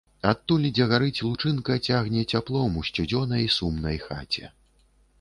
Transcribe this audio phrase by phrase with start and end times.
[0.29, 4.55] Адтуль, дзе гарыць лучынка, цягне цяплом у сцюдзёнай, сумнай хаце.